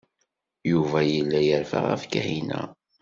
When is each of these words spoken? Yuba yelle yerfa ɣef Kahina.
Yuba 0.71 0.99
yelle 1.13 1.39
yerfa 1.47 1.79
ɣef 1.89 2.03
Kahina. 2.13 2.61